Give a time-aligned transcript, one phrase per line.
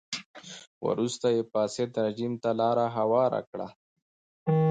[0.87, 3.67] وروسته یې فاسد رژیم ته لار هواره کړه.